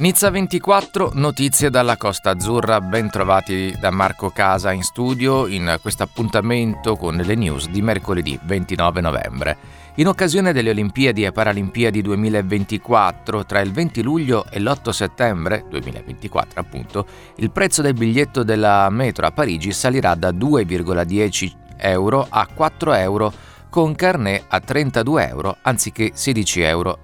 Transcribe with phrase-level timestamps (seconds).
[0.00, 6.04] Nizza 24, notizie dalla Costa Azzurra, ben trovati da Marco Casa in studio in questo
[6.04, 9.56] appuntamento con le news di mercoledì 29 novembre.
[9.96, 16.60] In occasione delle Olimpiadi e Paralimpiadi 2024, tra il 20 luglio e l'8 settembre 2024
[16.60, 17.06] appunto,
[17.36, 23.32] il prezzo del biglietto della metro a Parigi salirà da 2,10 euro a 4 euro
[23.70, 26.98] con carnet a 32 euro anziché 16,90 euro.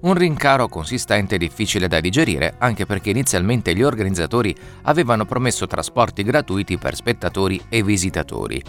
[0.00, 6.22] Un rincaro consistente e difficile da digerire anche perché inizialmente gli organizzatori avevano promesso trasporti
[6.22, 8.62] gratuiti per spettatori e visitatori.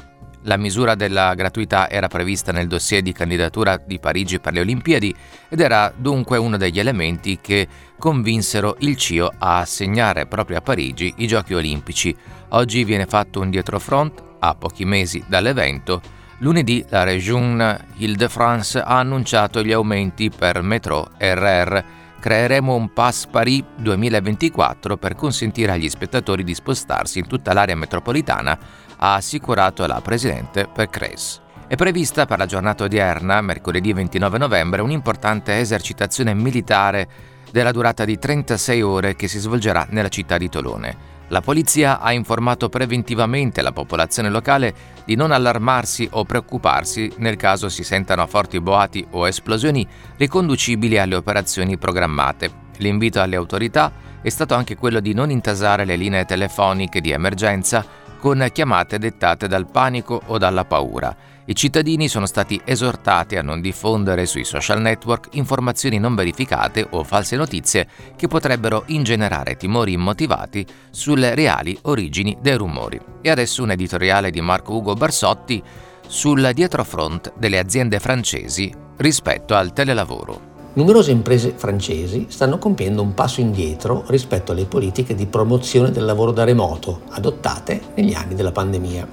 [0.45, 5.15] La misura della gratuità era prevista nel dossier di candidatura di Parigi per le Olimpiadi
[5.47, 7.65] ed era dunque uno degli elementi che
[7.97, 12.13] convinsero il CIO a assegnare proprio a Parigi i Giochi Olimpici.
[12.49, 16.01] Oggi viene fatto un dietrofront, a pochi mesi dall'evento,
[16.43, 21.83] Lunedì la Région Île-de-France ha annunciato gli aumenti per metro RR.
[22.19, 28.59] Creeremo un Pass Paris 2024 per consentire agli spettatori di spostarsi in tutta l'area metropolitana,
[28.97, 31.39] ha assicurato la presidente per Cres.
[31.65, 37.07] È prevista per la giornata odierna, mercoledì 29 novembre, un'importante esercitazione militare
[37.51, 41.12] della durata di 36 ore che si svolgerà nella città di Tolone.
[41.33, 44.71] La polizia ha informato preventivamente la popolazione locale
[45.03, 49.85] di non allarmarsi o preoccuparsi nel caso si sentano forti boati o esplosioni
[50.17, 52.51] riconducibili alle operazioni programmate.
[52.77, 57.83] L'invito alle autorità è stato anche quello di non intasare le linee telefoniche di emergenza
[58.23, 61.13] con chiamate dettate dal panico o dalla paura
[61.47, 67.03] i cittadini sono stati esortati a non diffondere sui social network informazioni non verificate o
[67.03, 67.85] false notizie
[68.15, 72.97] che potrebbero ingenerare timori immotivati sulle reali origini dei rumori.
[73.21, 75.61] E adesso un editoriale di Marco Ugo Barsotti
[76.07, 80.52] sul dietrofront delle aziende francesi rispetto al telelavoro.
[80.75, 86.31] Numerose imprese francesi stanno compiendo un passo indietro rispetto alle politiche di promozione del lavoro
[86.31, 89.07] da remoto adottate negli anni della pandemia.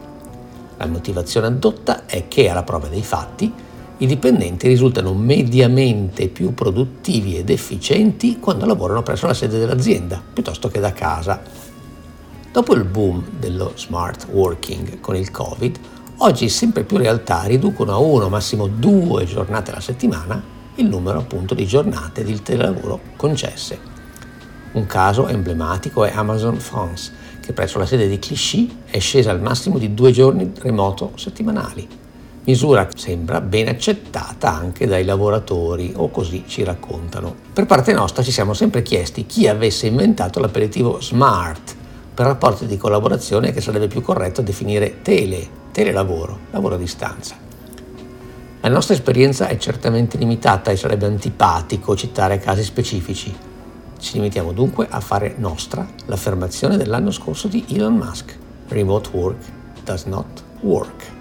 [0.78, 3.52] La motivazione addotta è che, alla prova dei fatti,
[3.98, 10.68] i dipendenti risultano mediamente più produttivi ed efficienti quando lavorano presso la sede dell'azienda, piuttosto
[10.68, 11.42] che da casa.
[12.50, 15.78] Dopo il boom dello smart working con il Covid,
[16.16, 21.54] oggi sempre più realtà riducono a uno, massimo due giornate alla settimana il numero appunto
[21.54, 23.78] di giornate di telelavoro concesse.
[24.72, 29.40] Un caso emblematico è Amazon France, che presso la sede di Clichy è scesa al
[29.40, 31.86] massimo di due giorni remoto settimanali,
[32.44, 37.34] misura sembra ben accettata anche dai lavoratori, o così ci raccontano.
[37.52, 41.76] Per parte nostra ci siamo sempre chiesti chi avesse inventato l'appellativo smart
[42.14, 47.39] per rapporti di collaborazione che sarebbe più corretto definire tele, telelavoro, lavoro a distanza.
[48.60, 53.34] La nostra esperienza è certamente limitata e sarebbe antipatico citare casi specifici,
[54.00, 58.36] ci limitiamo dunque a fare nostra l'affermazione dell'anno scorso di Elon Musk.
[58.68, 59.44] Remote work
[59.84, 61.19] does not work.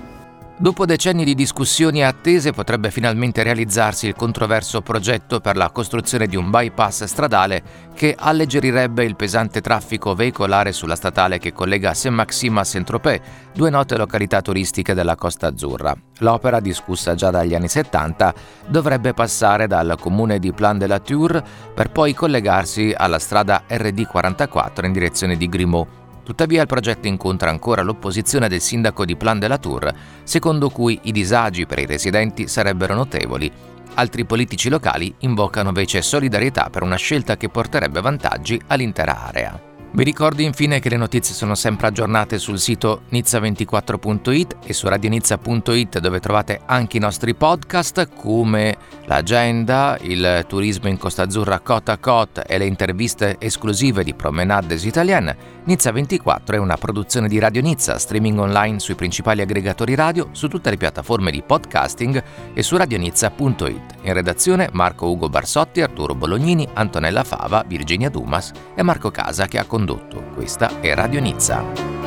[0.61, 6.27] Dopo decenni di discussioni e attese potrebbe finalmente realizzarsi il controverso progetto per la costruzione
[6.27, 7.63] di un bypass stradale
[7.95, 13.21] che alleggerirebbe il pesante traffico veicolare sulla statale che collega Saint-Maxime a Saint-Tropez,
[13.53, 15.95] due note località turistiche della Costa Azzurra.
[16.17, 18.33] L'opera, discussa già dagli anni 70,
[18.67, 21.41] dovrebbe passare dal comune di Plan de la Tour
[21.73, 25.99] per poi collegarsi alla strada RD44 in direzione di Grimaud
[26.29, 29.91] Tuttavia il progetto incontra ancora l'opposizione del sindaco di Plan de la Tour,
[30.21, 33.51] secondo cui i disagi per i residenti sarebbero notevoli.
[33.95, 39.68] Altri politici locali invocano invece solidarietà per una scelta che porterebbe vantaggi all'intera area.
[39.91, 45.97] Vi ricordo infine che le notizie sono sempre aggiornate sul sito nizza24.it e su radionizza.it
[45.97, 52.43] dove trovate anche i nostri podcast come l'agenda, il turismo in Costa Azzurra Cota Cot
[52.45, 55.57] e le interviste esclusive di Promenades Italienne.
[55.63, 60.47] Nizza 24 è una produzione di Radio Nizza, streaming online sui principali aggregatori radio, su
[60.47, 62.23] tutte le piattaforme di podcasting
[62.53, 63.95] e su radionizza.it.
[64.03, 69.57] In redazione Marco Ugo Barsotti, Arturo Bolognini, Antonella Fava, Virginia Dumas e Marco Casa che
[69.57, 70.21] ha condotto.
[70.33, 71.98] Questa è Radio Nizza.